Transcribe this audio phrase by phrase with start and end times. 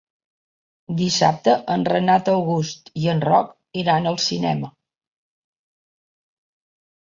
[1.01, 3.53] Dissabte en Renat August i en Roc
[3.83, 4.71] iran al cinema.